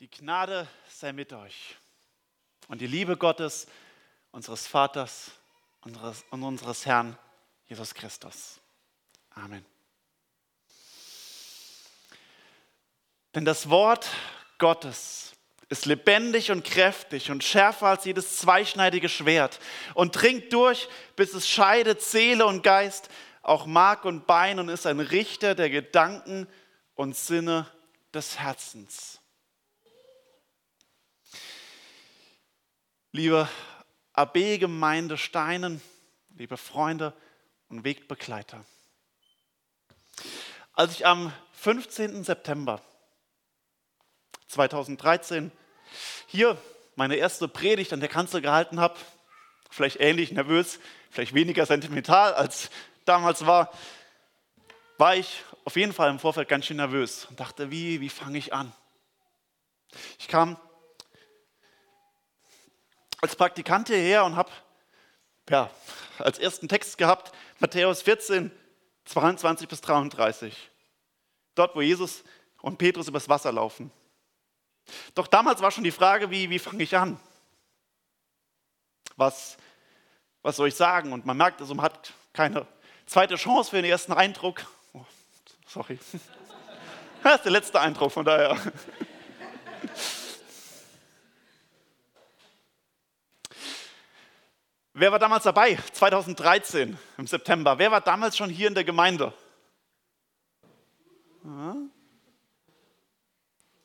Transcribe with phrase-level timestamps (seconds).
[0.00, 1.76] Die Gnade sei mit euch
[2.68, 3.66] und die Liebe Gottes,
[4.32, 5.30] unseres Vaters
[5.82, 7.18] unseres, und unseres Herrn
[7.66, 8.60] Jesus Christus.
[9.34, 9.62] Amen.
[13.34, 14.08] Denn das Wort
[14.56, 15.32] Gottes
[15.68, 19.60] ist lebendig und kräftig und schärfer als jedes zweischneidige Schwert
[19.92, 23.10] und dringt durch, bis es scheidet Seele und Geist,
[23.42, 26.48] auch Mark und Bein und ist ein Richter der Gedanken
[26.94, 27.70] und Sinne
[28.14, 29.19] des Herzens.
[33.12, 33.48] Liebe
[34.12, 35.82] AB-Gemeinde Steinen,
[36.36, 37.12] liebe Freunde
[37.68, 38.64] und Wegbegleiter.
[40.74, 42.22] Als ich am 15.
[42.22, 42.80] September
[44.46, 45.50] 2013
[46.28, 46.56] hier
[46.94, 48.94] meine erste Predigt an der Kanzel gehalten habe,
[49.70, 50.78] vielleicht ähnlich nervös,
[51.10, 52.70] vielleicht weniger sentimental als
[53.06, 53.72] damals war,
[54.98, 58.38] war ich auf jeden Fall im Vorfeld ganz schön nervös und dachte, wie, wie fange
[58.38, 58.72] ich an?
[60.20, 60.56] Ich kam
[63.20, 64.50] als Praktikant hierher und habe
[65.48, 65.70] ja,
[66.18, 68.50] als ersten Text gehabt Matthäus 14,
[69.04, 70.70] 22 bis 33.
[71.54, 72.22] Dort, wo Jesus
[72.62, 73.90] und Petrus übers Wasser laufen.
[75.14, 77.18] Doch damals war schon die Frage, wie, wie fange ich an?
[79.16, 79.56] Was,
[80.42, 81.12] was soll ich sagen?
[81.12, 82.66] Und man merkt, also man hat keine
[83.06, 84.64] zweite Chance für den ersten Eindruck.
[84.92, 85.04] Oh,
[85.66, 85.98] sorry.
[87.22, 88.56] Das ist der letzte Eindruck, von daher.
[95.00, 95.78] Wer war damals dabei?
[95.92, 97.78] 2013 im September.
[97.78, 99.32] Wer war damals schon hier in der Gemeinde?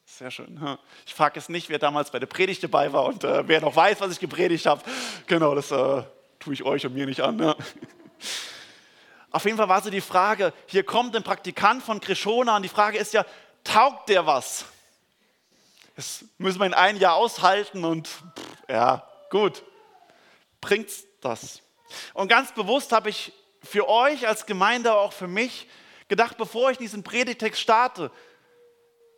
[0.03, 0.77] Sehr schön.
[1.05, 3.73] Ich frage es nicht, wer damals bei der Predigt dabei war und äh, wer noch
[3.73, 4.83] weiß, was ich gepredigt habe.
[5.25, 6.03] Genau, das äh,
[6.37, 7.37] tue ich euch und mir nicht an.
[7.37, 7.55] Ne?
[9.31, 12.67] Auf jeden Fall war so die Frage, hier kommt ein Praktikant von Krishona und die
[12.67, 13.25] Frage ist ja,
[13.63, 14.65] taugt der was?
[15.95, 18.23] Das müssen wir in ein Jahr aushalten und pff,
[18.67, 19.63] ja, gut,
[20.65, 21.61] bringt's das?
[22.13, 25.67] Und ganz bewusst habe ich für euch als Gemeinde, auch für mich,
[26.07, 28.11] gedacht, bevor ich diesen Predigtext starte,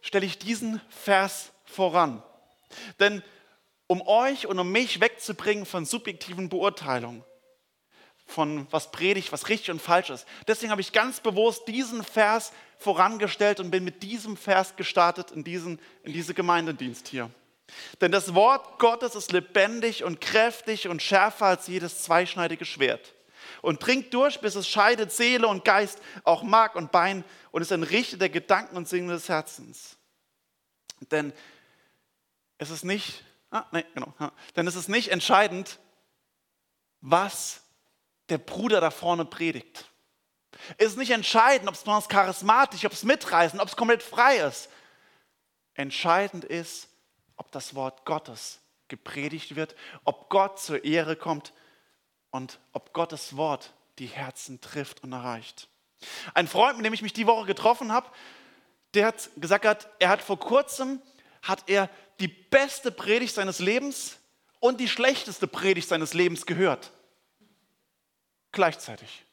[0.02, 2.22] stelle ich diesen Vers voran.
[3.00, 3.24] Denn
[3.88, 7.24] um euch und um mich wegzubringen von subjektiven Beurteilungen,
[8.26, 10.28] von was predigt, was richtig und falsch ist.
[10.48, 15.46] Deswegen habe ich ganz bewusst diesen Vers vorangestellt und bin mit diesem Vers gestartet in,
[15.46, 17.32] diesen, in diese Gemeindedienst hier.
[18.00, 23.14] Denn das Wort Gottes ist lebendig und kräftig und schärfer als jedes zweischneidige Schwert
[23.62, 27.72] und dringt durch, bis es scheidet Seele und Geist, auch Mark und Bein und ist
[27.72, 29.98] ein Richter der Gedanken und Sinne des Herzens.
[31.12, 31.34] Denn
[32.58, 34.14] es ist nicht, ah, nee, genau,
[34.56, 35.80] denn es ist nicht entscheidend,
[37.02, 37.62] was
[38.30, 39.86] der Bruder da vorne predigt.
[40.78, 44.38] Es ist nicht entscheidend, ob es besonders charismatisch, ob es mitreißend, ob es komplett frei
[44.38, 44.70] ist.
[45.76, 46.87] Entscheidend ist,
[47.38, 51.54] ob das Wort Gottes gepredigt wird, ob Gott zur Ehre kommt
[52.32, 55.68] und ob Gottes Wort die Herzen trifft und erreicht.
[56.34, 58.10] Ein Freund, mit dem ich mich die Woche getroffen habe,
[58.94, 61.02] der hat gesagt, er hat vor kurzem
[61.42, 61.90] hat er
[62.20, 64.18] die beste Predigt seines Lebens
[64.60, 66.92] und die schlechteste Predigt seines Lebens gehört.
[68.52, 69.27] Gleichzeitig.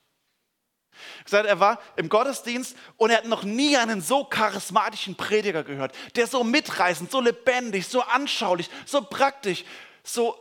[1.25, 5.95] Gesagt, er war im Gottesdienst und er hat noch nie einen so charismatischen Prediger gehört,
[6.17, 9.65] der so mitreißend, so lebendig, so anschaulich, so praktisch,
[10.03, 10.37] so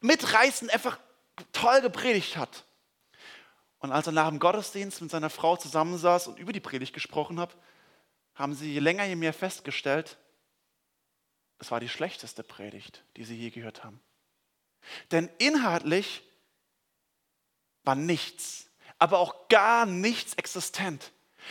[0.00, 0.98] mitreißend einfach
[1.52, 2.64] toll gepredigt hat.
[3.78, 7.40] Und als er nach dem Gottesdienst mit seiner Frau zusammensaß und über die Predigt gesprochen
[7.40, 7.56] hat,
[8.34, 10.18] haben sie je länger, je mehr festgestellt,
[11.58, 14.00] es war die schlechteste Predigt, die sie je gehört haben.
[15.10, 16.22] Denn inhaltlich
[17.84, 18.66] war nichts,
[19.02, 21.10] aber auch gar nichts existent.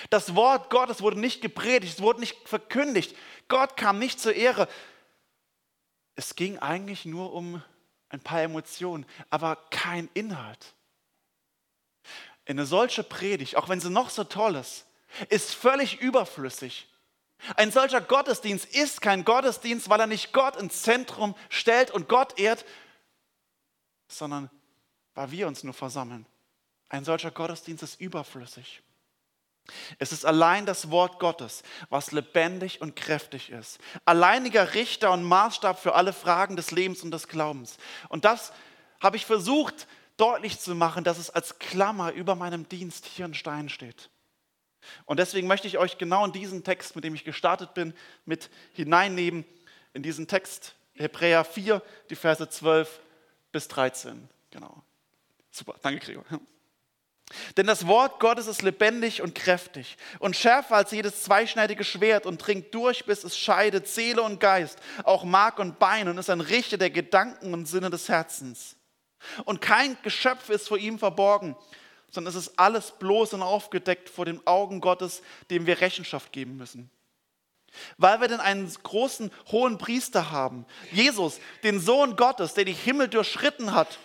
[0.10, 3.14] Das Wort Gottes wurde nicht gepredigt, es wurde nicht verkündigt.
[3.50, 4.70] Gott kam nicht zur Ehre.
[6.16, 7.62] Es ging eigentlich nur um
[8.08, 10.76] ein paar Emotionen, aber kein Inhalt.
[12.46, 14.86] Eine solche Predigt, auch wenn sie noch so toll ist,
[15.28, 16.88] ist völlig überflüssig.
[17.58, 22.40] Ein solcher Gottesdienst ist kein Gottesdienst, weil er nicht Gott ins Zentrum stellt und Gott
[22.40, 22.64] ehrt,
[24.08, 24.50] sondern
[25.16, 26.26] weil wir uns nur versammeln.
[26.92, 28.82] Ein solcher Gottesdienst ist überflüssig.
[29.98, 33.80] Es ist allein das Wort Gottes, was lebendig und kräftig ist.
[34.04, 37.78] Alleiniger Richter und Maßstab für alle Fragen des Lebens und des Glaubens.
[38.10, 38.52] Und das
[39.00, 43.36] habe ich versucht deutlich zu machen, dass es als Klammer über meinem Dienst hier in
[43.36, 44.10] Stein steht.
[45.06, 47.94] Und deswegen möchte ich euch genau in diesen Text, mit dem ich gestartet bin,
[48.26, 49.46] mit hineinnehmen,
[49.94, 53.00] in diesen Text Hebräer 4, die Verse 12
[53.54, 54.28] bis 13.
[54.50, 54.84] Genau.
[55.52, 56.26] Super, danke Gregor.
[57.58, 62.38] Denn das Wort Gottes ist lebendig und kräftig und schärfer als jedes zweischneidige Schwert und
[62.38, 66.42] dringt durch, bis es scheidet Seele und Geist, auch Mark und Bein und ist ein
[66.42, 68.76] Richter der Gedanken und Sinne des Herzens.
[69.46, 71.56] Und kein Geschöpf ist vor ihm verborgen,
[72.10, 76.58] sondern es ist alles bloß und aufgedeckt vor den Augen Gottes, dem wir Rechenschaft geben
[76.58, 76.90] müssen.
[77.98, 83.08] Weil wir denn einen großen hohen Priester haben, Jesus, den Sohn Gottes, der die Himmel
[83.08, 83.98] durchschritten hat,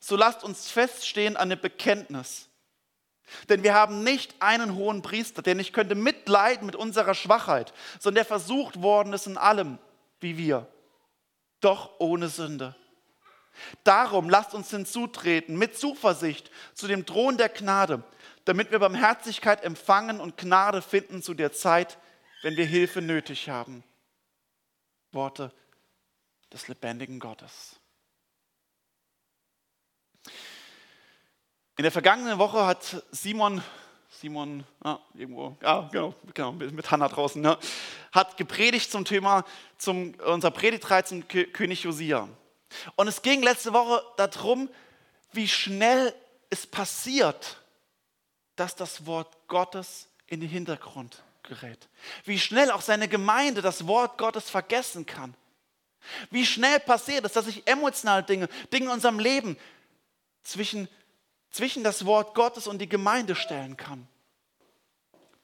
[0.00, 2.48] so lasst uns feststehen an dem Bekenntnis.
[3.48, 8.16] Denn wir haben nicht einen hohen Priester, der nicht könnte mitleiden mit unserer Schwachheit, sondern
[8.16, 9.78] der versucht worden ist in allem,
[10.20, 10.66] wie wir,
[11.60, 12.74] doch ohne Sünde.
[13.84, 18.02] Darum lasst uns hinzutreten mit Zuversicht zu dem Thron der Gnade,
[18.44, 21.98] damit wir Barmherzigkeit empfangen und Gnade finden zu der Zeit,
[22.42, 23.84] wenn wir Hilfe nötig haben.
[25.12, 25.52] Worte
[26.52, 27.81] des lebendigen Gottes.
[31.76, 33.62] In der vergangenen Woche hat Simon,
[34.10, 37.58] Simon, ah, irgendwo, ja, genau, genau, mit Hannah draußen, ja,
[38.12, 39.44] hat gepredigt zum Thema,
[39.78, 42.28] zum, unser Predigtreiz zum König Josia.
[42.96, 44.68] Und es ging letzte Woche darum,
[45.32, 46.14] wie schnell
[46.50, 47.56] es passiert,
[48.56, 51.88] dass das Wort Gottes in den Hintergrund gerät.
[52.24, 55.34] Wie schnell auch seine Gemeinde das Wort Gottes vergessen kann.
[56.30, 59.56] Wie schnell passiert es, dass sich emotionale Dinge, Dinge in unserem Leben
[60.42, 60.88] zwischen,
[61.52, 64.08] zwischen das Wort Gottes und die Gemeinde stellen kann.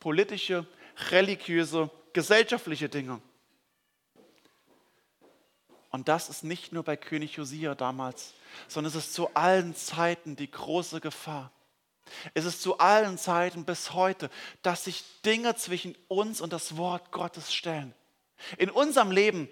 [0.01, 0.67] Politische,
[1.11, 3.21] religiöse, gesellschaftliche Dinge.
[5.91, 8.35] Und das ist nicht nur bei König Josia damals,
[8.67, 11.53] sondern es ist zu allen Zeiten die große Gefahr.
[12.35, 14.31] Es ist zu allen Zeiten bis heute,
[14.63, 17.95] dass sich Dinge zwischen uns und das Wort Gottes stellen.
[18.57, 19.49] In unserem Leben,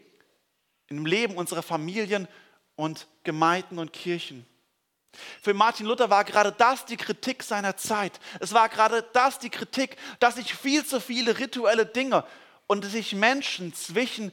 [0.88, 2.29] im Leben unserer Familien
[2.76, 4.47] und Gemeinden und Kirchen.
[5.43, 8.19] Für Martin Luther war gerade das die Kritik seiner Zeit.
[8.41, 12.25] Es war gerade das die Kritik, dass sich viel zu viele rituelle Dinge
[12.67, 14.33] und sich Menschen zwischen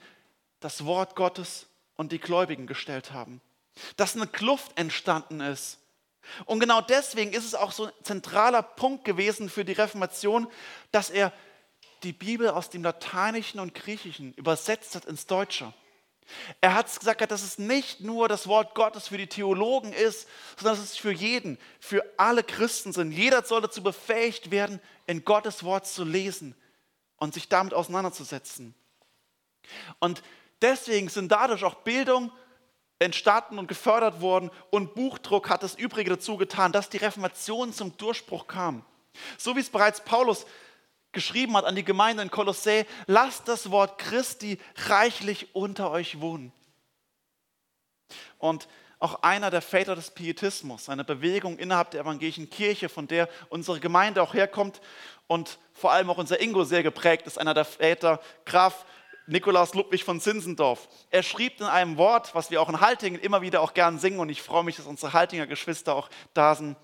[0.60, 3.42] das Wort Gottes und die Gläubigen gestellt haben.
[3.98, 5.80] Dass eine Kluft entstanden ist.
[6.46, 10.48] Und genau deswegen ist es auch so ein zentraler Punkt gewesen für die Reformation,
[10.92, 11.34] dass er
[12.04, 15.74] die Bibel aus dem Lateinischen und Griechischen übersetzt hat ins Deutsche.
[16.62, 20.28] Er hat gesagt, dass es nicht nur das Wort Gottes für die Theologen ist,
[20.58, 23.12] sondern dass es für jeden, für alle Christen sind.
[23.12, 26.56] Jeder soll dazu befähigt werden, in Gottes Wort zu lesen
[27.18, 28.74] und sich damit auseinanderzusetzen.
[30.00, 30.24] Und
[30.64, 32.32] Deswegen sind dadurch auch Bildung
[32.98, 37.98] entstanden und gefördert worden und Buchdruck hat das Übrige dazu getan, dass die Reformation zum
[37.98, 38.86] Durchbruch kam.
[39.38, 40.46] So wie es bereits Paulus
[41.14, 46.52] geschrieben hat an die Gemeinde in Kolossä, lasst das Wort Christi reichlich unter euch wohnen.
[48.38, 48.68] Und
[49.00, 53.80] auch einer der Väter des Pietismus, eine Bewegung innerhalb der evangelischen Kirche, von der unsere
[53.80, 54.82] Gemeinde auch herkommt
[55.28, 58.86] und vor allem auch unser Ingo sehr geprägt ist, einer der Väter, Graf
[59.26, 60.88] Nikolaus Ludwig von Zinsendorf.
[61.10, 64.20] Er schrieb in einem Wort, was wir auch in Haltingen immer wieder auch gern singen
[64.20, 66.78] und ich freue mich, dass unsere Haltinger Geschwister auch da sind.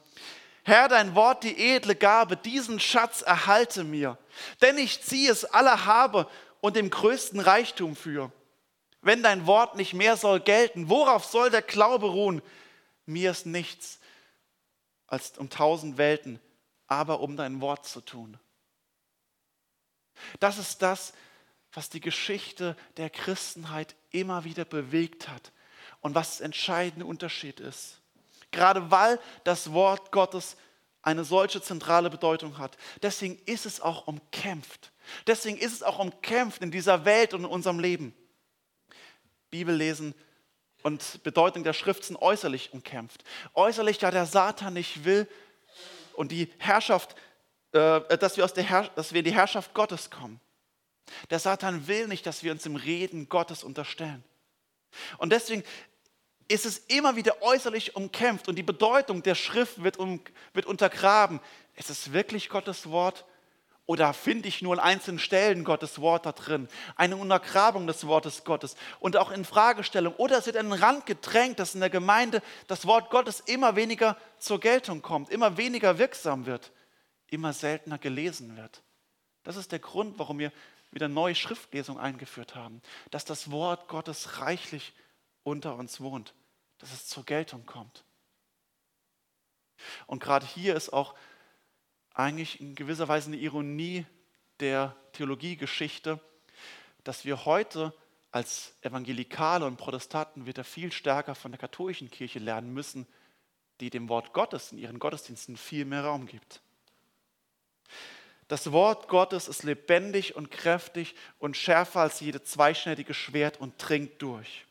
[0.69, 4.19] Herr, dein Wort, die edle Gabe, diesen Schatz erhalte mir,
[4.61, 6.29] denn ich ziehe es aller Habe
[6.61, 8.31] und dem größten Reichtum für.
[9.01, 12.43] Wenn dein Wort nicht mehr soll gelten, worauf soll der Glaube ruhen?
[13.07, 13.99] Mir ist nichts
[15.07, 16.39] als um tausend Welten,
[16.85, 18.37] aber um dein Wort zu tun.
[20.39, 21.13] Das ist das,
[21.73, 25.51] was die Geschichte der Christenheit immer wieder bewegt hat
[26.01, 27.99] und was der entscheidende Unterschied ist.
[28.51, 30.57] Gerade weil das Wort Gottes
[31.01, 32.77] eine solche zentrale Bedeutung hat.
[33.01, 34.91] Deswegen ist es auch umkämpft.
[35.27, 38.13] Deswegen ist es auch umkämpft in dieser Welt und in unserem Leben.
[39.49, 40.13] Bibellesen
[40.83, 43.23] und Bedeutung der Schrift sind äußerlich umkämpft.
[43.53, 45.27] Äußerlich, da der Satan nicht will
[46.13, 47.15] und die Herrschaft,
[47.71, 50.39] äh, dass, wir aus der Herr dass wir in die Herrschaft Gottes kommen.
[51.29, 54.23] Der Satan will nicht, dass wir uns im Reden Gottes unterstellen.
[55.17, 55.63] Und deswegen
[56.49, 60.19] ist es immer wieder äußerlich umkämpft und die Bedeutung der Schrift wird, um,
[60.53, 61.39] wird untergraben.
[61.75, 63.23] Ist es wirklich Gottes Wort
[63.85, 66.67] oder finde ich nur in einzelnen Stellen Gottes Wort da drin?
[66.95, 70.13] Eine Untergrabung des Wortes Gottes und auch in Fragestellung.
[70.15, 73.75] Oder es wird an den Rand gedrängt, dass in der Gemeinde das Wort Gottes immer
[73.75, 76.71] weniger zur Geltung kommt, immer weniger wirksam wird,
[77.29, 78.81] immer seltener gelesen wird.
[79.43, 80.51] Das ist der Grund, warum wir
[80.91, 84.93] wieder neue Schriftlesung eingeführt haben, dass das Wort Gottes reichlich
[85.43, 86.33] unter uns wohnt,
[86.79, 88.03] dass es zur Geltung kommt.
[90.07, 91.15] Und gerade hier ist auch
[92.13, 94.05] eigentlich in gewisser Weise eine Ironie
[94.59, 96.19] der Theologiegeschichte,
[97.03, 97.93] dass wir heute
[98.31, 103.07] als Evangelikale und Protestanten wieder viel stärker von der katholischen Kirche lernen müssen,
[103.79, 106.61] die dem Wort Gottes in ihren Gottesdiensten viel mehr Raum gibt.
[108.47, 114.21] Das Wort Gottes ist lebendig und kräftig und schärfer als jede zweischneidige Schwert und dringt
[114.21, 114.65] durch.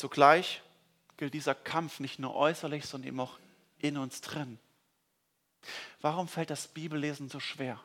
[0.00, 0.62] Zugleich
[1.18, 3.38] gilt dieser Kampf nicht nur äußerlich, sondern eben auch
[3.76, 4.58] in uns drin.
[6.00, 7.78] Warum fällt das Bibellesen so schwer?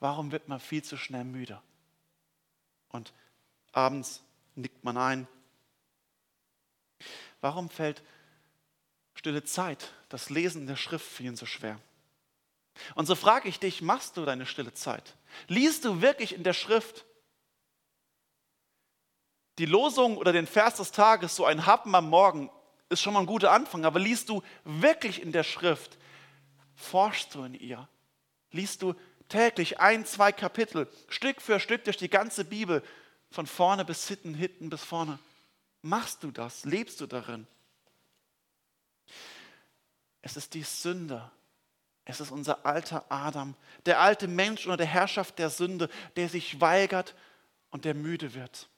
[0.00, 1.62] Warum wird man viel zu schnell müde?
[2.88, 3.12] Und
[3.70, 4.24] abends
[4.56, 5.28] nickt man ein.
[7.40, 8.02] Warum fällt
[9.14, 11.78] stille Zeit, das Lesen der Schrift vielen so schwer?
[12.96, 15.14] Und so frage ich dich, machst du deine stille Zeit?
[15.46, 17.04] Liest du wirklich in der Schrift?
[19.58, 22.50] Die Losung oder den Vers des Tages, so ein Happen am Morgen,
[22.88, 25.98] ist schon mal ein guter Anfang, aber liest du wirklich in der Schrift?
[26.74, 27.88] Forschst du in ihr?
[28.50, 28.94] Liest du
[29.28, 32.82] täglich ein, zwei Kapitel, Stück für Stück durch die ganze Bibel,
[33.30, 35.18] von vorne bis hinten, hinten bis vorne?
[35.82, 36.64] Machst du das?
[36.64, 37.46] Lebst du darin?
[40.22, 41.30] Es ist die Sünde.
[42.04, 46.58] Es ist unser alter Adam, der alte Mensch unter der Herrschaft der Sünde, der sich
[46.58, 47.14] weigert
[47.70, 48.70] und der müde wird.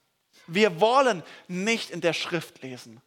[0.53, 3.01] Wir wollen nicht in der Schrift lesen.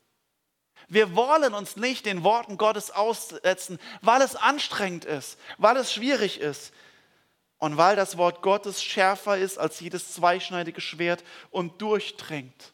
[0.89, 6.41] Wir wollen uns nicht den Worten Gottes aussetzen, weil es anstrengend ist, weil es schwierig
[6.41, 6.73] ist
[7.59, 12.73] und weil das Wort Gottes schärfer ist als jedes zweischneidige Schwert und durchdringt.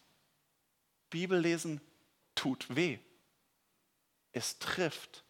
[1.10, 1.80] Bibellesen
[2.36, 2.98] tut weh.
[4.30, 5.24] Es trifft.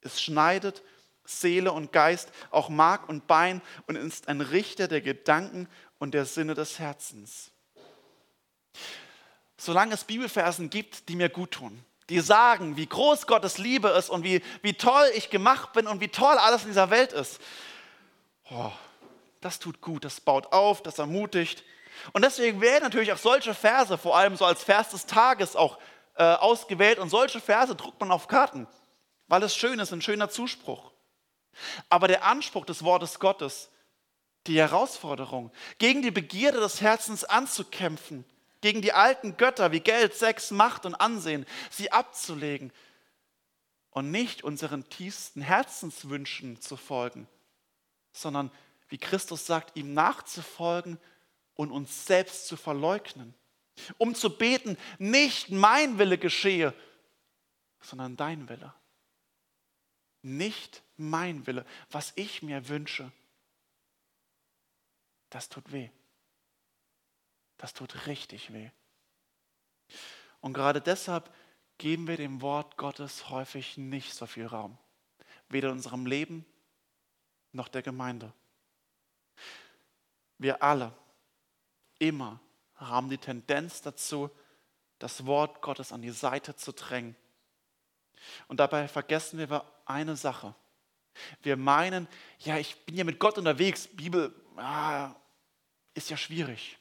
[0.00, 0.82] Es schneidet
[1.24, 6.24] Seele und Geist, auch Mark und Bein und ist ein Richter der Gedanken und der
[6.24, 7.51] Sinne des Herzens
[9.56, 14.10] solange es Bibelversen gibt, die mir gut tun, die sagen, wie groß Gottes Liebe ist
[14.10, 17.40] und wie, wie toll ich gemacht bin und wie toll alles in dieser Welt ist.
[18.50, 18.72] Oh,
[19.40, 21.64] das tut gut, das baut auf, das ermutigt.
[22.12, 25.78] Und deswegen werden natürlich auch solche Verse, vor allem so als Vers des Tages auch
[26.16, 26.98] äh, ausgewählt.
[26.98, 28.66] Und solche Verse druckt man auf Karten,
[29.28, 30.92] weil es schön ist, ein schöner Zuspruch.
[31.88, 33.70] Aber der Anspruch des Wortes Gottes,
[34.46, 38.24] die Herausforderung, gegen die Begierde des Herzens anzukämpfen,
[38.62, 42.72] gegen die alten Götter wie Geld, Sex, Macht und Ansehen, sie abzulegen
[43.90, 47.28] und nicht unseren tiefsten Herzenswünschen zu folgen,
[48.12, 48.50] sondern,
[48.88, 50.98] wie Christus sagt, ihm nachzufolgen
[51.54, 53.34] und uns selbst zu verleugnen,
[53.98, 56.72] um zu beten, nicht mein Wille geschehe,
[57.80, 58.72] sondern dein Wille.
[60.22, 63.10] Nicht mein Wille, was ich mir wünsche.
[65.30, 65.90] Das tut weh.
[67.62, 68.70] Das tut richtig weh.
[70.40, 71.32] Und gerade deshalb
[71.78, 74.76] geben wir dem Wort Gottes häufig nicht so viel Raum.
[75.48, 76.44] Weder in unserem Leben
[77.52, 78.32] noch der Gemeinde.
[80.38, 80.92] Wir alle
[82.00, 82.40] immer
[82.74, 84.28] haben die Tendenz dazu,
[84.98, 87.14] das Wort Gottes an die Seite zu drängen.
[88.48, 90.52] Und dabei vergessen wir eine Sache.
[91.42, 92.08] Wir meinen,
[92.40, 95.14] ja, ich bin ja mit Gott unterwegs, Bibel ah,
[95.94, 96.76] ist ja schwierig.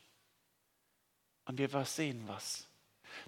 [1.51, 2.65] Und wir sehen was.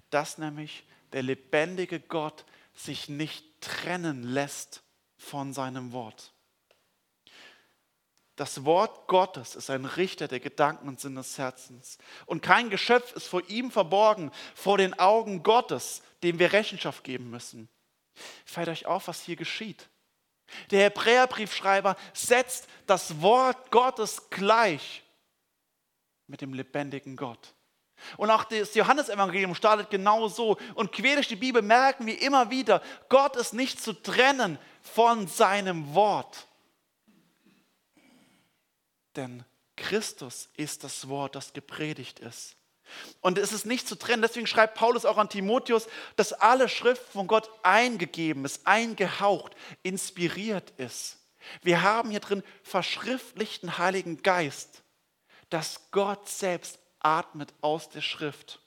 [0.08, 4.82] Dass nämlich der lebendige Gott sich nicht trennen lässt
[5.18, 6.32] von seinem Wort.
[8.36, 11.98] Das Wort Gottes ist ein Richter der Gedanken und Sinn des Herzens.
[12.24, 17.28] Und kein Geschöpf ist vor ihm verborgen, vor den Augen Gottes, dem wir Rechenschaft geben
[17.28, 17.68] müssen.
[18.46, 19.90] Fällt euch auf, was hier geschieht.
[20.70, 25.02] Der Hebräerbriefschreiber setzt das Wort Gottes gleich
[26.26, 27.54] mit dem lebendigen Gott.
[28.16, 30.56] Und auch das Johannesevangelium startet genau so.
[30.74, 35.26] Und quer durch die Bibel merken wir immer wieder, Gott ist nicht zu trennen von
[35.26, 36.46] seinem Wort.
[39.16, 39.44] Denn
[39.76, 42.56] Christus ist das Wort, das gepredigt ist.
[43.20, 44.22] Und es ist nicht zu trennen.
[44.22, 50.72] Deswegen schreibt Paulus auch an Timotheus, dass alle Schrift von Gott eingegeben ist, eingehaucht, inspiriert
[50.76, 51.18] ist.
[51.62, 54.82] Wir haben hier drin verschriftlichten Heiligen Geist,
[55.50, 58.60] dass Gott selbst atmet aus der Schrift.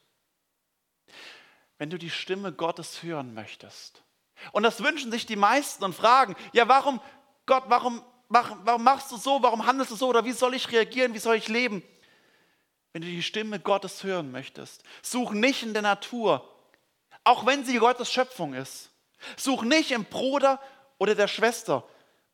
[1.78, 4.04] Wenn du die Stimme Gottes hören möchtest,
[4.52, 7.02] und das wünschen sich die meisten und fragen, ja, warum,
[7.46, 11.14] Gott, warum, warum machst du so, warum handelst du so oder wie soll ich reagieren,
[11.14, 11.84] wie soll ich leben?
[12.94, 16.48] Wenn du die Stimme Gottes hören möchtest, such nicht in der Natur,
[17.24, 18.90] auch wenn sie Gottes Schöpfung ist.
[19.36, 20.62] Such nicht im Bruder
[20.98, 21.84] oder der Schwester,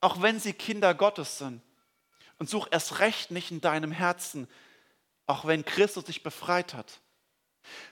[0.02, 1.62] auch wenn sie Kinder Gottes sind.
[2.38, 4.48] Und such erst recht nicht in deinem Herzen,
[5.28, 7.00] auch wenn Christus dich befreit hat.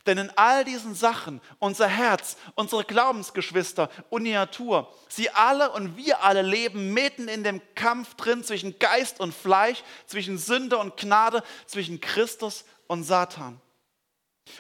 [0.06, 5.96] Denn in all diesen Sachen, unser Herz, unsere Glaubensgeschwister und die Natur, sie alle und
[5.96, 10.98] wir alle leben mitten in dem Kampf drin zwischen Geist und Fleisch, zwischen Sünde und
[10.98, 13.62] Gnade, zwischen Christus und Satan.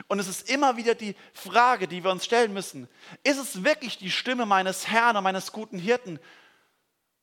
[0.07, 2.87] Und es ist immer wieder die Frage, die wir uns stellen müssen.
[3.23, 6.19] Ist es wirklich die Stimme meines Herrn und meines guten Hirten?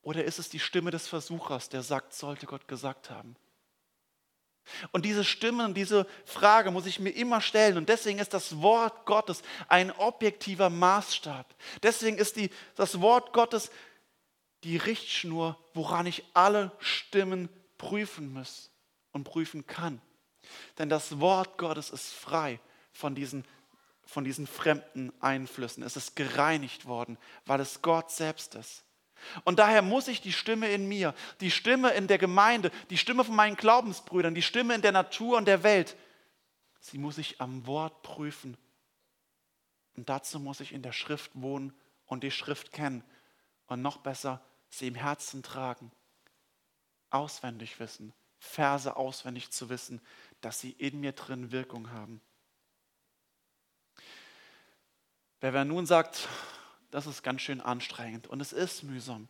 [0.02, 3.36] Oder ist es die Stimme des Versuchers, der sagt, sollte Gott gesagt haben?
[4.92, 7.76] Und diese Stimme und diese Frage muss ich mir immer stellen.
[7.76, 11.54] Und deswegen ist das Wort Gottes ein objektiver Maßstab.
[11.82, 13.70] Deswegen ist die, das Wort Gottes
[14.64, 18.70] die Richtschnur, woran ich alle Stimmen prüfen muss
[19.12, 20.00] und prüfen kann.
[20.78, 22.60] Denn das Wort Gottes ist frei
[22.92, 23.44] von diesen,
[24.04, 25.82] von diesen fremden Einflüssen.
[25.82, 28.84] Es ist gereinigt worden, weil es Gott selbst ist.
[29.44, 33.24] Und daher muss ich die Stimme in mir, die Stimme in der Gemeinde, die Stimme
[33.24, 35.96] von meinen Glaubensbrüdern, die Stimme in der Natur und der Welt,
[36.80, 38.56] sie muss ich am Wort prüfen.
[39.96, 41.72] Und dazu muss ich in der Schrift wohnen
[42.06, 43.02] und die Schrift kennen.
[43.66, 45.90] Und noch besser, sie im Herzen tragen,
[47.10, 50.00] auswendig wissen, Verse auswendig zu wissen,
[50.40, 52.20] dass sie in mir drin Wirkung haben.
[55.40, 56.28] Wer nun sagt,
[56.90, 59.28] das ist ganz schön anstrengend und es ist mühsam.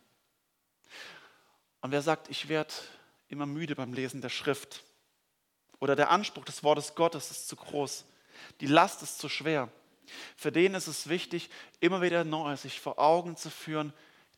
[1.81, 2.73] Und wer sagt, ich werde
[3.27, 4.83] immer müde beim Lesen der Schrift
[5.79, 8.05] oder der Anspruch des Wortes Gottes ist zu groß,
[8.59, 9.69] die Last ist zu schwer,
[10.35, 11.49] für den ist es wichtig,
[11.79, 13.93] immer wieder neu sich vor Augen zu führen,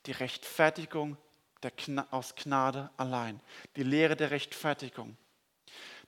[0.05, 1.17] die Rechtfertigung
[1.61, 3.39] Gna aus Gnade allein,
[3.75, 5.15] die Lehre der Rechtfertigung.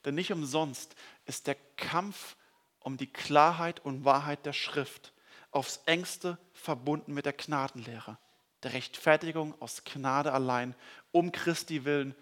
[0.04, 2.36] Denn nicht umsonst ist der Kampf
[2.80, 5.14] um die Klarheit und Wahrheit der Schrift
[5.54, 8.18] aufs engste verbunden mit der Gnadenlehre,
[8.64, 10.76] der Rechtfertigung aus Gnade allein,
[11.12, 12.16] um Christi willen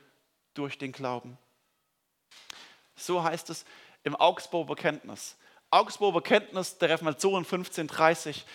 [0.53, 1.37] durch den Glauben.
[2.95, 3.65] So heißt es
[4.03, 5.37] im Augsburger Bekenntnis.
[5.69, 8.45] Augsburger Bekenntnis der Reformation 1530,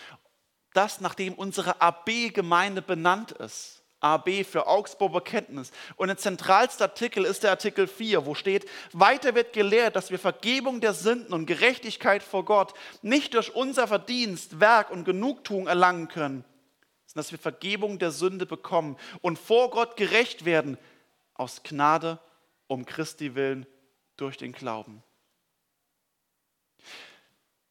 [0.74, 3.82] das nachdem unsere AB-Gemeinde benannt ist.
[4.00, 5.70] AB für Augsburger Kenntnis.
[5.96, 10.18] Und der zentralste Artikel ist der Artikel 4, wo steht, weiter wird gelehrt, dass wir
[10.18, 16.08] Vergebung der Sünden und Gerechtigkeit vor Gott nicht durch unser Verdienst, Werk und Genugtuung erlangen
[16.08, 16.44] können,
[17.06, 20.78] sondern dass wir Vergebung der Sünde bekommen und vor Gott gerecht werden
[21.34, 22.18] aus Gnade
[22.66, 23.66] um Christi willen
[24.16, 25.02] durch den Glauben.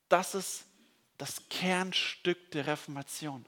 [0.09, 0.65] Das ist
[1.17, 3.45] das Kernstück der Reformation.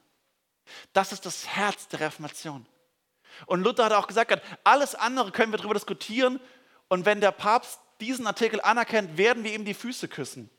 [0.92, 2.66] Das ist das Herz der Reformation.
[3.46, 6.40] Und Luther hat auch gesagt, alles andere können wir darüber diskutieren.
[6.88, 10.50] Und wenn der Papst diesen Artikel anerkennt, werden wir ihm die Füße küssen.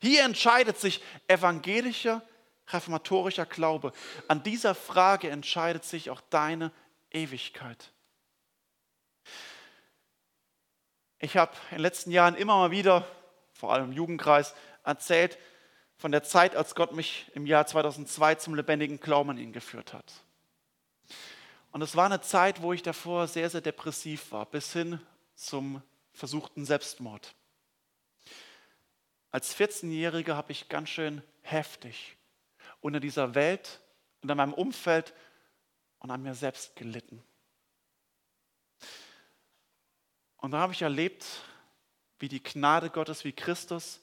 [0.00, 2.22] Hier entscheidet sich evangelischer,
[2.68, 3.92] reformatorischer Glaube.
[4.28, 6.72] An dieser Frage entscheidet sich auch deine
[7.10, 7.92] Ewigkeit.
[11.18, 13.06] Ich habe in den letzten Jahren immer mal wieder,
[13.52, 15.36] vor allem im Jugendkreis, erzählt
[16.00, 19.92] von der Zeit, als Gott mich im Jahr 2002 zum lebendigen Glauben an ihn geführt
[19.92, 20.10] hat.
[21.72, 24.98] Und es war eine Zeit, wo ich davor sehr, sehr depressiv war, bis hin
[25.34, 25.82] zum
[26.14, 27.34] versuchten Selbstmord.
[29.30, 32.16] Als 14-Jähriger habe ich ganz schön heftig
[32.80, 33.80] unter dieser Welt,
[34.22, 35.12] unter meinem Umfeld
[35.98, 37.22] und an mir selbst gelitten.
[40.38, 41.26] Und da habe ich erlebt,
[42.18, 44.00] wie die Gnade Gottes, wie Christus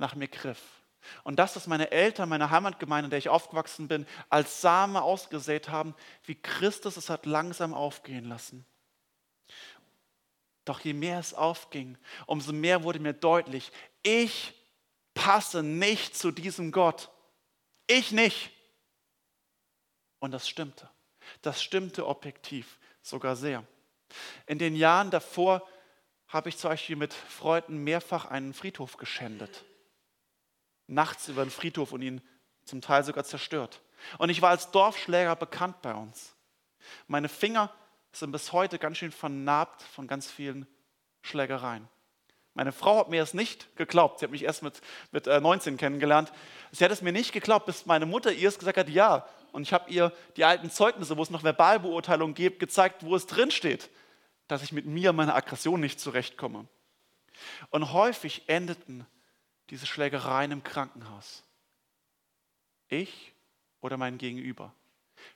[0.00, 0.60] nach mir griff.
[1.22, 5.68] Und das, was meine Eltern, meine Heimatgemeinde, in der ich aufgewachsen bin, als Same ausgesät
[5.68, 8.66] haben, wie Christus es hat langsam aufgehen lassen.
[10.64, 14.54] Doch je mehr es aufging, umso mehr wurde mir deutlich, ich
[15.14, 17.10] passe nicht zu diesem Gott.
[17.86, 18.50] Ich nicht.
[20.18, 20.88] Und das stimmte.
[21.42, 23.64] Das stimmte objektiv sogar sehr.
[24.46, 25.66] In den Jahren davor
[26.28, 29.64] habe ich zum Beispiel mit Freunden mehrfach einen Friedhof geschändet
[30.90, 32.20] nachts über den Friedhof und ihn
[32.64, 33.80] zum Teil sogar zerstört.
[34.18, 36.34] Und ich war als Dorfschläger bekannt bei uns.
[37.06, 37.72] Meine Finger
[38.12, 40.66] sind bis heute ganz schön vernarbt von ganz vielen
[41.22, 41.88] Schlägereien.
[42.54, 44.18] Meine Frau hat mir das nicht geglaubt.
[44.18, 44.80] Sie hat mich erst mit,
[45.12, 46.32] mit 19 äh, kennengelernt.
[46.72, 49.26] Sie hat es mir nicht geglaubt, bis meine Mutter ihr es gesagt hat, ja.
[49.52, 53.26] Und ich habe ihr die alten Zeugnisse, wo es noch Verbalbeurteilungen gibt, gezeigt, wo es
[53.26, 53.88] drin steht,
[54.48, 56.66] dass ich mit mir, meiner Aggression nicht zurechtkomme.
[57.70, 59.06] Und häufig endeten
[59.70, 61.42] diese Schlägereien im Krankenhaus?
[62.88, 63.32] Ich
[63.80, 64.74] oder mein Gegenüber?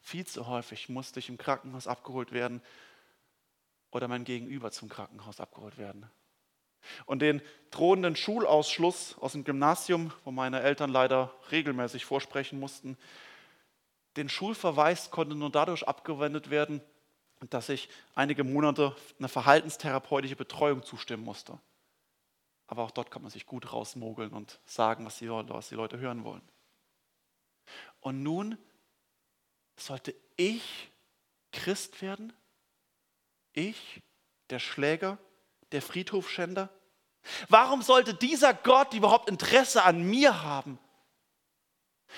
[0.00, 2.62] Viel zu häufig musste ich im Krankenhaus abgeholt werden
[3.90, 6.10] oder mein Gegenüber zum Krankenhaus abgeholt werden.
[7.06, 12.98] Und den drohenden Schulausschluss aus dem Gymnasium, wo meine Eltern leider regelmäßig vorsprechen mussten,
[14.16, 16.80] den Schulverweis konnte nur dadurch abgewendet werden,
[17.50, 21.58] dass ich einige Monate eine verhaltenstherapeutische Betreuung zustimmen musste.
[22.74, 25.98] Aber auch dort kann man sich gut rausmogeln und sagen, was die, was die Leute
[25.98, 26.42] hören wollen.
[28.00, 28.58] Und nun
[29.76, 30.90] sollte ich
[31.52, 32.32] Christ werden?
[33.52, 34.02] Ich,
[34.50, 35.18] der Schläger,
[35.70, 36.68] der Friedhofschänder?
[37.48, 40.80] Warum sollte dieser Gott überhaupt Interesse an mir haben?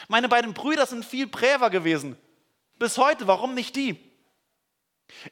[0.09, 2.17] Meine beiden Brüder sind viel Präver gewesen.
[2.79, 4.01] Bis heute, warum nicht die?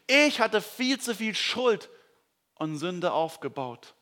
[0.06, 1.88] Ich hatte viel zu viel Schuld
[2.56, 3.94] und Sünde aufgebaut.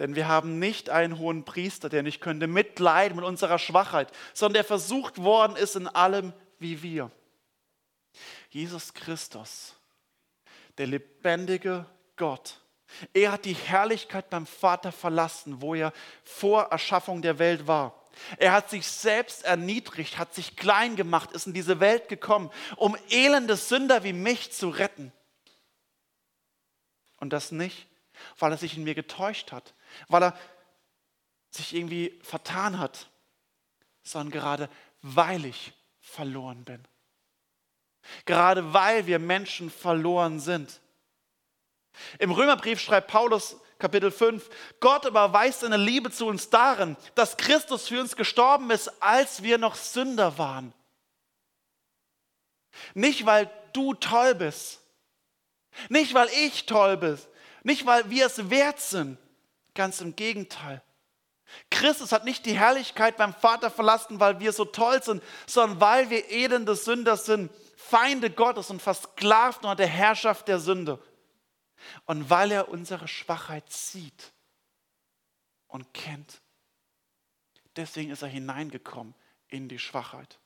[0.00, 4.54] Denn wir haben nicht einen hohen Priester, der nicht könnte mitleiden mit unserer Schwachheit, sondern
[4.54, 7.10] der versucht worden ist in allem wie wir.
[8.48, 9.74] Jesus Christus,
[10.78, 11.84] der lebendige
[12.16, 12.62] Gott.
[13.12, 15.92] Er hat die Herrlichkeit beim Vater verlassen, wo er
[16.24, 17.94] vor Erschaffung der Welt war.
[18.38, 22.96] Er hat sich selbst erniedrigt, hat sich klein gemacht, ist in diese Welt gekommen, um
[23.10, 25.12] elende Sünder wie mich zu retten.
[27.18, 27.89] Und das nicht,
[28.38, 29.74] weil er sich in mir getäuscht hat,
[30.08, 30.38] weil er
[31.50, 33.08] sich irgendwie vertan hat,
[34.02, 34.68] sondern gerade
[35.02, 36.86] weil ich verloren bin.
[38.24, 40.80] Gerade weil wir Menschen verloren sind.
[42.18, 47.88] Im Römerbrief schreibt Paulus Kapitel 5, Gott überweist seine Liebe zu uns darin, dass Christus
[47.88, 50.72] für uns gestorben ist, als wir noch Sünder waren.
[52.94, 54.80] Nicht, weil du toll bist,
[55.88, 57.18] nicht, weil ich toll bin,
[57.62, 59.18] nicht, weil wir es wert sind,
[59.74, 60.82] ganz im Gegenteil.
[61.70, 66.10] Christus hat nicht die Herrlichkeit beim Vater verlassen, weil wir so toll sind, sondern weil
[66.10, 71.02] wir elende Sünder sind, Feinde Gottes und versklavt unter der Herrschaft der Sünde.
[72.04, 74.32] Und weil er unsere Schwachheit sieht
[75.66, 76.40] und kennt.
[77.76, 79.14] Deswegen ist er hineingekommen
[79.48, 80.38] in die Schwachheit.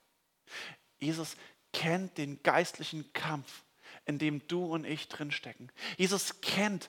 [0.98, 1.37] Jesus
[1.72, 3.64] kennt den geistlichen Kampf,
[4.05, 5.70] in dem du und ich drinstecken.
[5.96, 6.88] Jesus kennt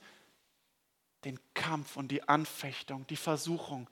[1.26, 3.90] den Kampf und die Anfechtung, die Versuchung,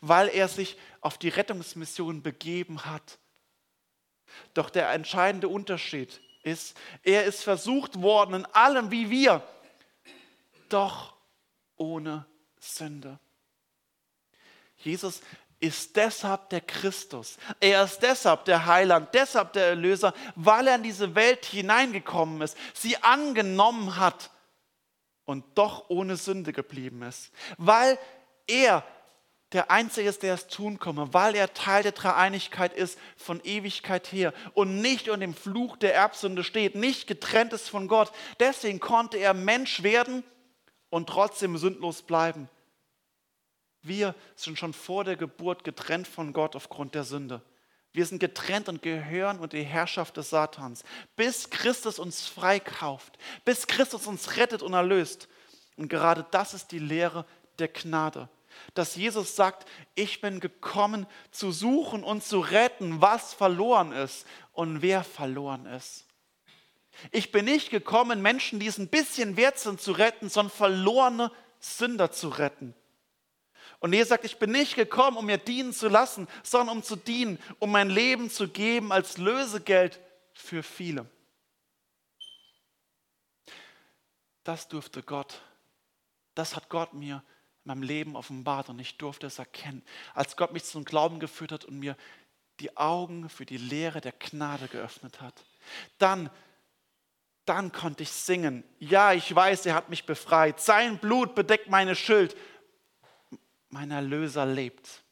[0.00, 3.18] weil er sich auf die Rettungsmission begeben hat.
[4.54, 9.46] Doch der entscheidende Unterschied ist, er ist versucht worden in allem wie wir,
[10.68, 11.14] doch
[11.76, 12.24] ohne
[12.58, 13.18] Sünde.
[14.78, 15.20] Jesus
[15.60, 17.38] ist deshalb der Christus.
[17.60, 22.56] Er ist deshalb der Heiland, deshalb der Erlöser, weil er in diese Welt hineingekommen ist,
[22.74, 24.30] sie angenommen hat
[25.24, 27.30] und doch ohne Sünde geblieben ist.
[27.58, 27.98] Weil
[28.46, 28.84] er
[29.52, 34.10] der Einzige ist, der es tun komme, weil er Teil der Dreieinigkeit ist von Ewigkeit
[34.10, 38.12] her und nicht unter dem Fluch der Erbsünde steht, nicht getrennt ist von Gott.
[38.40, 40.24] Deswegen konnte er Mensch werden
[40.88, 42.48] und trotzdem sündlos bleiben.
[43.82, 47.42] Wir sind schon vor der Geburt getrennt von Gott aufgrund der Sünde.
[47.92, 50.82] Wir sind getrennt und gehören unter die Herrschaft des Satans,
[51.14, 55.28] bis Christus uns freikauft, bis Christus uns rettet und erlöst.
[55.76, 57.26] Und gerade das ist die Lehre
[57.58, 58.28] der Gnade,
[58.74, 64.80] dass Jesus sagt, ich bin gekommen zu suchen und zu retten, was verloren ist und
[64.80, 66.06] wer verloren ist.
[67.10, 71.30] Ich bin nicht gekommen, Menschen, die es ein bisschen wert sind, zu retten, sondern verlorene
[71.58, 72.74] Sünder zu retten.
[73.82, 76.94] Und er sagt, ich bin nicht gekommen, um mir dienen zu lassen, sondern um zu
[76.94, 79.98] dienen, um mein Leben zu geben als Lösegeld
[80.32, 81.04] für viele.
[84.44, 85.42] Das durfte Gott,
[86.36, 87.24] das hat Gott mir
[87.64, 89.82] in meinem Leben offenbart und ich durfte es erkennen,
[90.14, 91.96] als Gott mich zum Glauben geführt hat und mir
[92.60, 95.44] die Augen für die Lehre der Gnade geöffnet hat.
[95.98, 96.30] Dann
[97.44, 98.62] dann konnte ich singen.
[98.78, 100.60] Ja, ich weiß, er hat mich befreit.
[100.60, 102.36] Sein Blut bedeckt meine Schuld.
[103.72, 105.02] Mein Erlöser lebt.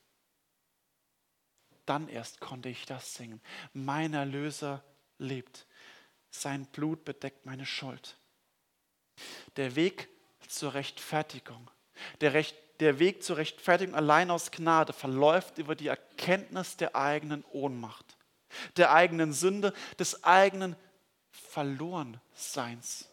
[1.86, 3.40] Dann erst konnte ich das singen.
[3.72, 4.84] Mein Erlöser
[5.16, 5.66] lebt.
[6.30, 8.18] Sein Blut bedeckt meine Schuld.
[9.56, 10.10] Der Weg
[10.46, 11.70] zur Rechtfertigung,
[12.20, 17.44] der, Recht, der Weg zur Rechtfertigung allein aus Gnade verläuft über die Erkenntnis der eigenen
[17.52, 18.18] Ohnmacht,
[18.76, 20.76] der eigenen Sünde, des eigenen
[21.30, 23.08] Verlorenseins.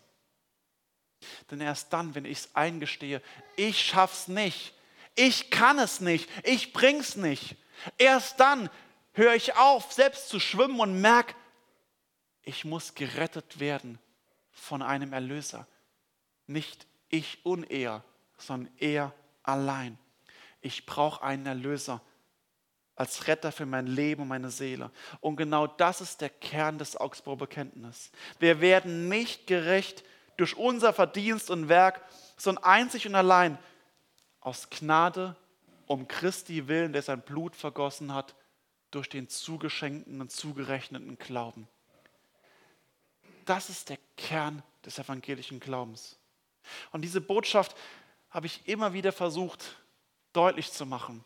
[1.50, 3.22] Denn erst dann, wenn ich es eingestehe,
[3.56, 4.74] ich schaff's nicht,
[5.18, 7.58] ich kann es nicht, ich bring's nicht,
[7.98, 8.70] erst dann
[9.14, 11.36] höre ich auf, selbst zu schwimmen und merke,
[12.44, 14.00] ich muss gerettet werden
[14.52, 15.68] von einem Erlöser.
[16.46, 18.04] Nicht ich und er,
[18.38, 19.98] sondern er allein.
[20.62, 22.02] Ich brauche einen Erlöser
[22.96, 24.92] als Retter für mein Leben und meine Seele.
[25.20, 28.12] Und genau das ist der Kern des Augsburger Bekenntnisses.
[28.40, 30.04] Wir werden nicht gerecht
[30.38, 32.02] durch unser Verdienst und Werk,
[32.38, 33.58] sondern einzig und allein
[34.48, 35.36] aus Gnade
[35.88, 38.34] um Christi willen, der sein Blut vergossen hat,
[38.92, 41.68] durch den zugeschenkten und zugerechneten Glauben.
[43.44, 46.18] Das ist der Kern des evangelischen Glaubens.
[46.94, 47.76] Und diese Botschaft
[48.30, 49.76] habe ich immer wieder versucht
[50.32, 51.26] deutlich zu machen.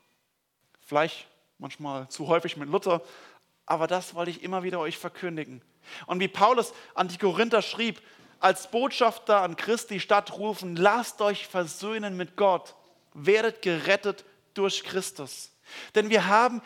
[0.82, 1.28] Vielleicht
[1.60, 3.04] manchmal zu häufig mit Luther,
[3.68, 5.62] aber das wollte ich immer wieder euch verkündigen.
[6.08, 8.02] Und wie Paulus an die Korinther schrieb,
[8.40, 12.76] als Botschafter an Christi Stadt rufen, lasst euch versöhnen mit Gott,
[13.14, 15.52] werdet gerettet durch Christus.
[15.96, 16.62] Denn wir haben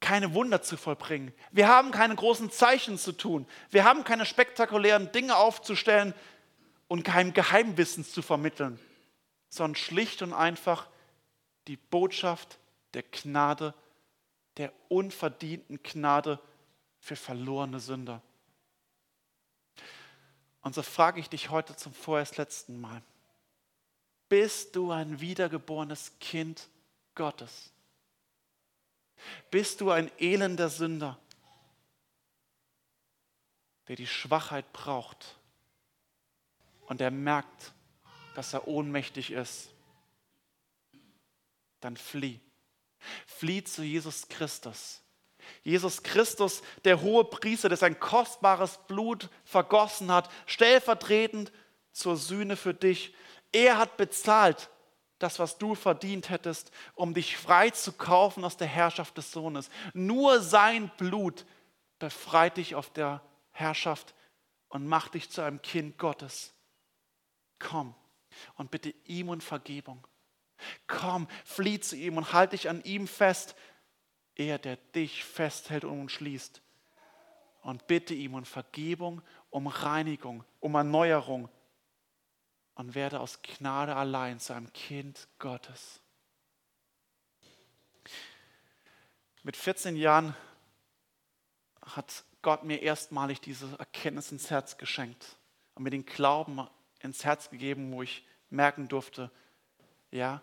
[0.00, 1.32] keine Wunder zu vollbringen.
[1.50, 3.46] Wir haben keine großen Zeichen zu tun.
[3.70, 6.14] Wir haben keine spektakulären Dinge aufzustellen
[6.88, 8.78] und kein Geheimwissen zu vermitteln,
[9.48, 10.88] sondern schlicht und einfach
[11.66, 12.58] die Botschaft
[12.92, 13.72] der Gnade,
[14.58, 16.38] der unverdienten Gnade
[16.98, 18.20] für verlorene Sünder.
[20.60, 23.02] Und so frage ich dich heute zum vorerst letzten Mal.
[24.28, 26.68] Bist du ein wiedergeborenes Kind
[27.14, 27.70] Gottes?
[29.50, 31.18] Bist du ein elender Sünder,
[33.88, 35.36] der die Schwachheit braucht
[36.86, 37.72] und der merkt,
[38.34, 39.70] dass er ohnmächtig ist?
[41.80, 42.40] Dann flieh.
[43.26, 45.02] Flieh zu Jesus Christus.
[45.62, 51.52] Jesus Christus, der hohe Priester, der sein kostbares Blut vergossen hat, stellvertretend
[51.92, 53.14] zur Sühne für dich.
[53.54, 54.68] Er hat bezahlt
[55.20, 59.70] das, was du verdient hättest, um dich frei zu kaufen aus der Herrschaft des Sohnes.
[59.92, 61.46] Nur sein Blut
[62.00, 64.12] befreit dich auf der Herrschaft
[64.66, 66.52] und macht dich zu einem Kind Gottes.
[67.60, 67.94] Komm
[68.56, 70.04] und bitte ihm um Vergebung.
[70.88, 73.54] Komm, flieh zu ihm und halt dich an ihm fest.
[74.34, 76.60] Er, der dich festhält und schließt.
[77.62, 81.48] Und bitte ihm um Vergebung, um Reinigung, um Erneuerung
[82.74, 86.00] und werde aus Gnade allein zu einem Kind Gottes.
[89.42, 90.34] Mit 14 Jahren
[91.82, 95.36] hat Gott mir erstmalig diese Erkenntnis ins Herz geschenkt
[95.74, 96.66] und mir den Glauben
[97.00, 99.30] ins Herz gegeben, wo ich merken durfte,
[100.10, 100.42] ja,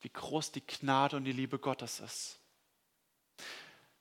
[0.00, 2.38] wie groß die Gnade und die Liebe Gottes ist.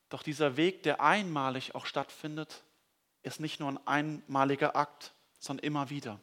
[0.10, 2.64] Doch dieser Weg, der einmalig auch stattfindet,
[3.24, 6.20] ist nicht nur ein einmaliger Akt, sondern immer wieder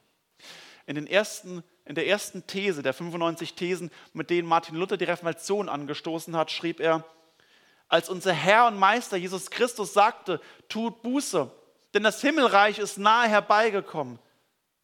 [0.87, 5.05] in, den ersten, in der ersten These der 95 Thesen, mit denen Martin Luther die
[5.05, 7.05] Reformation angestoßen hat, schrieb er,
[7.88, 11.51] als unser Herr und Meister Jesus Christus sagte, tut Buße,
[11.95, 14.18] denn das Himmelreich ist nahe herbeigekommen,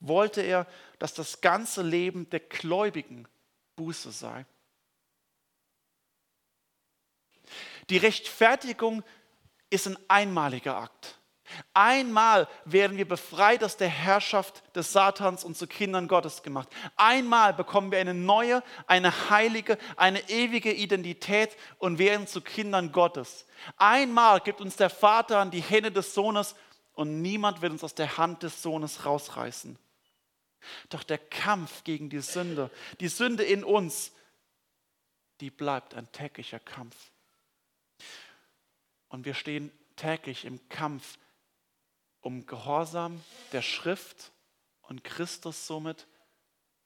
[0.01, 0.67] wollte er,
[0.99, 3.27] dass das ganze Leben der Gläubigen
[3.77, 4.45] Buße sei.
[7.89, 9.03] Die Rechtfertigung
[9.71, 11.18] ist ein einmaliger Akt.
[11.75, 16.69] Einmal werden wir befreit aus der Herrschaft des Satans und zu Kindern Gottes gemacht.
[16.97, 23.47] Einmal bekommen wir eine neue, eine heilige, eine ewige Identität und werden zu Kindern Gottes.
[23.77, 26.55] Einmal gibt uns der Vater an die Hände des Sohnes
[26.95, 29.79] und niemand wird uns aus der Hand des Sohnes rausreißen.
[30.89, 34.13] Doch der Kampf gegen die Sünde, die Sünde in uns,
[35.41, 36.97] die bleibt ein täglicher Kampf.
[39.09, 41.19] Und wir stehen täglich im Kampf
[42.29, 44.33] um Gehorsam der Schrift
[44.83, 46.07] und Christus somit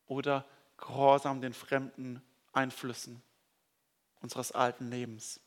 [0.07, 3.21] oder Gehorsam den fremden Einflüssen
[4.21, 5.41] unseres alten Lebens.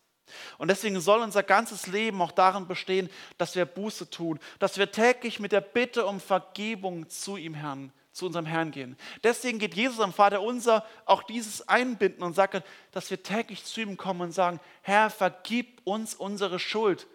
[0.57, 4.91] Und deswegen soll unser ganzes Leben auch darin bestehen, dass wir Buße tun, dass wir
[4.91, 8.97] täglich mit der Bitte um Vergebung zu ihm Herrn, zu unserem Herrn gehen.
[9.23, 13.79] Deswegen geht Jesus am Vater unser auch dieses einbinden und sagt, dass wir täglich zu
[13.79, 17.07] ihm kommen und sagen, Herr, vergib uns unsere Schuld,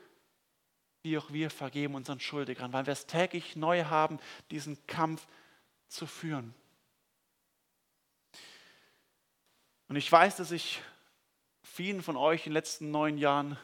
[1.03, 4.19] wie auch wir vergeben unseren Schuldigern, weil wir es täglich neu haben,
[4.51, 5.27] diesen Kampf
[5.89, 6.55] zu führen.
[9.89, 10.83] Und ich weiß, dass ich
[11.63, 13.59] vielen von euch in den letzten neun Jahren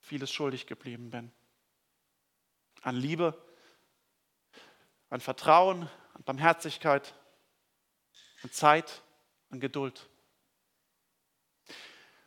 [0.00, 1.32] vieles schuldig geblieben bin.
[2.82, 3.40] An Liebe,
[5.08, 7.14] an Vertrauen, an Barmherzigkeit,
[8.42, 9.02] an Zeit,
[9.50, 10.08] an Geduld.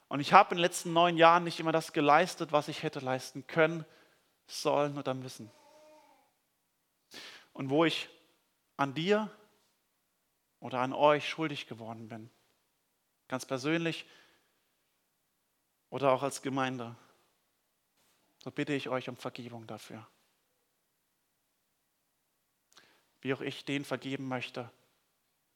[0.07, 2.99] Und ich habe in den letzten neun Jahren nicht immer das geleistet, was ich hätte
[2.99, 3.85] leisten können
[4.47, 5.51] sollen oder müssen.
[7.53, 8.09] Und wo ich
[8.77, 9.29] an dir
[10.59, 12.29] oder an euch schuldig geworden bin,
[13.27, 14.05] ganz persönlich
[15.89, 16.95] oder auch als Gemeinde,
[18.43, 20.07] so bitte ich euch um Vergebung dafür.
[23.21, 24.71] Wie auch ich den vergeben möchte,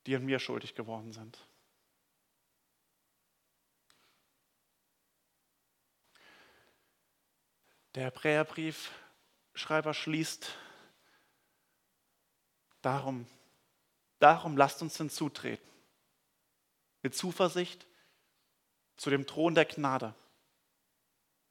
[0.06, 1.38] die an mir schuldig geworden sind.
[7.96, 10.56] Der Hebräerbriefschreiber schließt
[12.82, 13.28] darum,
[14.20, 15.68] darum lasst uns hinzutreten.
[17.02, 17.86] Mit Zuversicht
[18.96, 20.14] zu dem Thron der Gnade,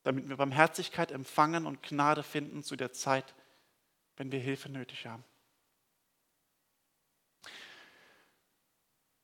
[0.03, 3.35] damit wir Barmherzigkeit empfangen und Gnade finden zu der Zeit,
[4.17, 5.25] wenn wir Hilfe nötig haben.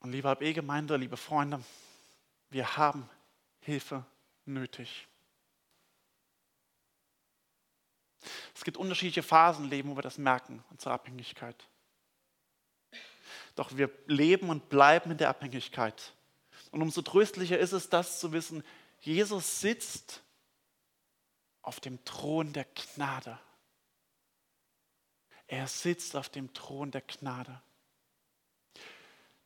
[0.00, 1.64] Und liebe AB-Gemeinde, liebe Freunde,
[2.50, 3.08] wir haben
[3.60, 4.04] Hilfe
[4.44, 5.08] nötig.
[8.56, 11.68] Es gibt unterschiedliche Phasen im Leben, wo wir das merken, unsere Abhängigkeit.
[13.54, 16.14] Doch wir leben und bleiben in der Abhängigkeit.
[16.70, 18.64] Und umso tröstlicher ist es, das zu wissen,
[19.00, 20.22] Jesus sitzt
[21.60, 23.38] auf dem Thron der Gnade.
[25.48, 27.60] Er sitzt auf dem Thron der Gnade.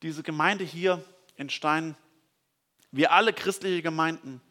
[0.03, 1.03] Diese Gemeinde hier
[1.35, 1.97] in Stein,
[2.91, 4.41] wir alle christliche Gemeinden,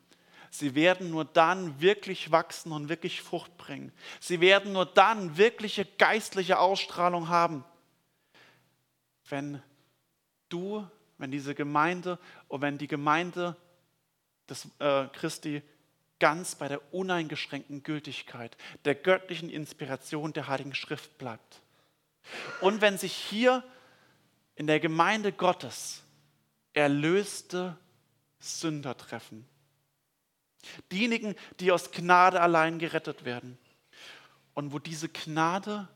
[0.50, 3.92] sie werden nur dann wirklich wachsen und wirklich Frucht bringen.
[4.20, 7.64] Sie werden nur dann wirkliche geistliche Ausstrahlung haben,
[9.28, 9.62] wenn
[10.48, 10.86] du,
[11.18, 13.56] wenn diese Gemeinde und wenn die Gemeinde
[14.48, 15.62] des äh, Christi
[16.18, 21.62] ganz bei der uneingeschränkten Gültigkeit, der göttlichen Inspiration der Heiligen Schrift bleibt.
[22.60, 23.64] Und wenn sich hier
[24.54, 26.02] in der Gemeinde Gottes
[26.74, 27.76] erlöste
[28.38, 29.46] Sünder treffen.
[30.92, 33.58] Diejenigen, die aus Gnade allein gerettet werden.
[34.54, 35.88] Und wo diese Gnade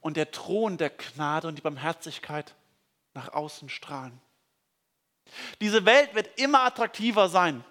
[0.00, 2.54] und der Thron der Gnade und die Barmherzigkeit
[3.14, 4.20] nach außen strahlen.
[5.60, 7.64] Diese Welt wird immer attraktiver sein.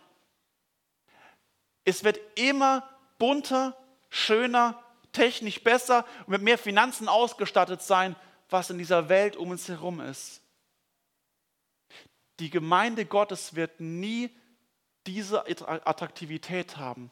[1.83, 3.75] Es wird immer bunter,
[4.09, 4.81] schöner,
[5.11, 8.15] technisch besser und mit mehr Finanzen ausgestattet sein,
[8.49, 10.41] was in dieser Welt um uns herum ist.
[12.39, 14.29] Die Gemeinde Gottes wird nie
[15.07, 17.11] diese Attraktivität haben,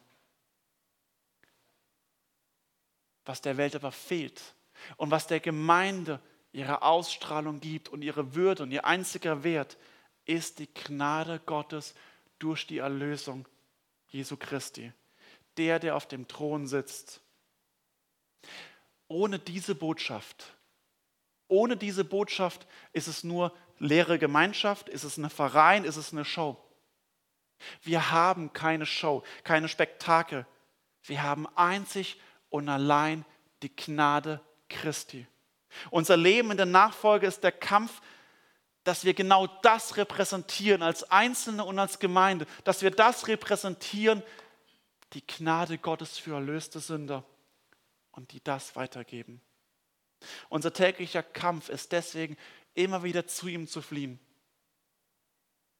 [3.24, 4.54] was der Welt aber fehlt
[4.96, 6.20] und was der Gemeinde
[6.52, 9.76] ihre Ausstrahlung gibt und ihre Würde und ihr einziger Wert
[10.24, 11.94] ist die Gnade Gottes
[12.38, 13.46] durch die Erlösung
[14.08, 14.92] Jesu Christi,
[15.56, 17.20] der, der auf dem Thron sitzt.
[19.08, 20.56] Ohne diese Botschaft,
[21.48, 26.24] ohne diese Botschaft ist es nur leere Gemeinschaft, ist es eine Verein, ist es eine
[26.24, 26.56] Show.
[27.82, 30.46] Wir haben keine Show, keine Spektakel.
[31.04, 33.24] Wir haben einzig und allein
[33.62, 35.26] die Gnade Christi.
[35.90, 38.00] Unser Leben in der Nachfolge ist der Kampf,
[38.84, 44.22] dass wir genau das repräsentieren als Einzelne und als Gemeinde, dass wir das repräsentieren,
[45.12, 47.24] die Gnade Gottes für erlöste Sünder
[48.12, 49.40] und die das weitergeben.
[50.48, 52.36] Unser täglicher Kampf ist deswegen
[52.74, 54.18] immer wieder zu ihm zu fliehen,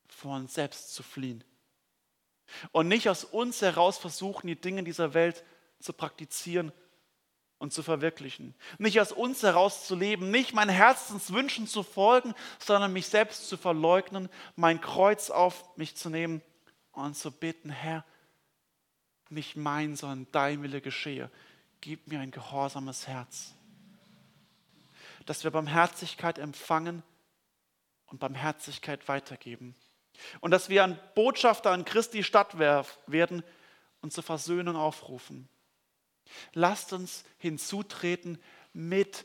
[0.09, 1.45] vor uns selbst zu fliehen
[2.73, 5.45] und nicht aus uns heraus versuchen, die Dinge dieser Welt
[5.81, 6.73] zu praktizieren
[7.59, 8.55] und zu verwirklichen.
[8.79, 13.57] Nicht aus uns heraus zu leben, nicht meinen Herzenswünschen zu folgen, sondern mich selbst zu
[13.57, 16.43] verleugnen, mein Kreuz auf mich zu nehmen
[16.93, 18.05] und zu bitten, Herr,
[19.29, 21.31] nicht mein, sondern dein Wille geschehe.
[21.81, 23.55] Gib mir ein gehorsames Herz.
[25.27, 27.03] Dass wir Barmherzigkeit empfangen
[28.07, 29.75] und Barmherzigkeit weitergeben.
[30.41, 33.43] Und dass wir ein Botschafter an Christi Stadt werden
[34.01, 35.49] und zur Versöhnung aufrufen.
[36.53, 38.41] Lasst uns hinzutreten
[38.73, 39.25] mit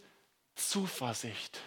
[0.56, 1.60] Zuversicht.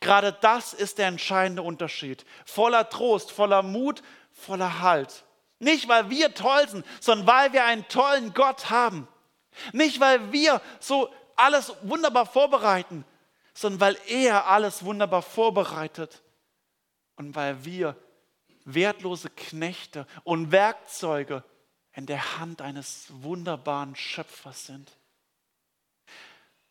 [0.00, 2.24] Gerade das ist der entscheidende Unterschied.
[2.46, 5.24] Voller Trost, voller Mut, voller Halt.
[5.58, 9.08] Nicht, weil wir toll sind, sondern weil wir einen tollen Gott haben.
[9.72, 13.04] Nicht, weil wir so alles wunderbar vorbereiten,
[13.52, 16.22] sondern weil er alles wunderbar vorbereitet
[17.16, 17.96] und weil wir
[18.64, 21.44] wertlose Knechte und Werkzeuge
[21.92, 24.90] in der Hand eines wunderbaren Schöpfers sind.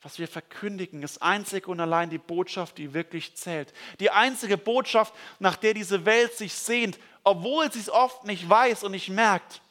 [0.01, 3.73] Was wir verkündigen, ist einzig und allein die Botschaft, die wirklich zählt.
[4.01, 8.83] Die einzige Botschaft, nach der diese Welt sich sehnt, obwohl sie es oft nicht weiß
[8.83, 9.61] und nicht merkt.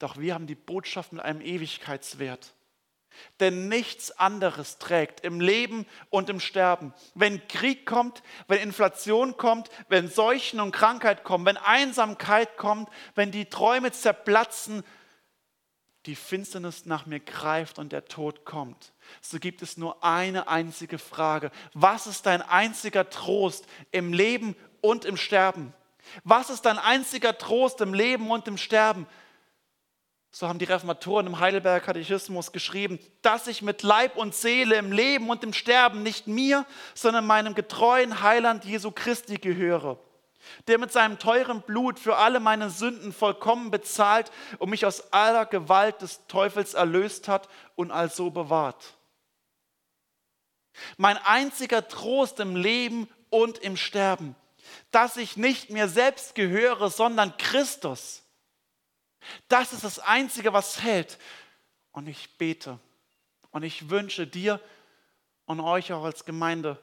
[0.00, 2.52] Doch wir haben die Botschaft mit einem Ewigkeitswert.
[3.40, 6.94] Denn nichts anderes trägt im Leben und im Sterben.
[7.14, 13.30] Wenn Krieg kommt, wenn Inflation kommt, wenn Seuchen und Krankheit kommen, wenn Einsamkeit kommt, wenn
[13.30, 14.84] die Träume zerplatzen,
[16.06, 20.98] die Finsternis nach mir greift und der Tod kommt, so gibt es nur eine einzige
[20.98, 21.50] Frage.
[21.74, 25.72] Was ist dein einziger Trost im Leben und im Sterben?
[26.24, 29.06] Was ist dein einziger Trost im Leben und im Sterben?
[30.34, 34.90] So haben die Reformatoren im Heidelberger Katechismus geschrieben, dass ich mit Leib und Seele im
[34.90, 36.64] Leben und im Sterben nicht mir,
[36.94, 39.98] sondern meinem getreuen Heiland Jesu Christi gehöre,
[40.68, 45.44] der mit seinem teuren Blut für alle meine Sünden vollkommen bezahlt und mich aus aller
[45.44, 48.94] Gewalt des Teufels erlöst hat und also bewahrt.
[50.96, 54.34] Mein einziger Trost im Leben und im Sterben,
[54.92, 58.22] dass ich nicht mir selbst gehöre, sondern Christus
[59.48, 61.18] das ist das Einzige, was hält.
[61.92, 62.78] Und ich bete
[63.50, 64.60] und ich wünsche dir
[65.44, 66.82] und euch auch als Gemeinde,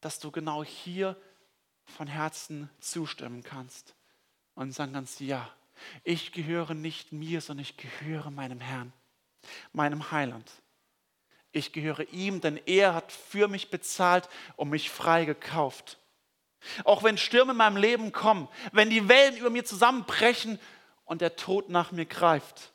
[0.00, 1.16] dass du genau hier
[1.84, 3.94] von Herzen zustimmen kannst
[4.54, 5.48] und sagen kannst, ja,
[6.04, 8.92] ich gehöre nicht mir, sondern ich gehöre meinem Herrn.
[9.72, 10.50] meinem Heiland.
[11.50, 15.98] Ich gehöre ihm, denn er hat für mich bezahlt und mich frei gekauft.
[16.84, 20.58] Auch wenn Stürme in meinem Leben kommen, wenn die Wellen über mir zusammenbrechen
[21.12, 22.72] und der Tod nach mir greift,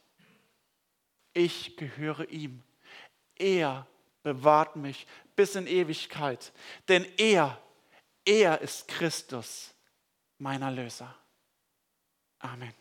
[1.33, 2.61] ich gehöre ihm.
[3.35, 3.87] Er
[4.21, 6.53] bewahrt mich bis in Ewigkeit,
[6.87, 7.59] denn er,
[8.25, 9.73] er ist Christus,
[10.37, 11.15] mein Erlöser.
[12.37, 12.75] Amen.